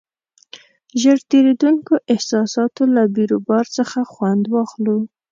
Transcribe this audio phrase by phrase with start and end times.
[1.01, 4.97] ژر تېرېدونکو احساساتو له بیروبار څخه خوند واخلو.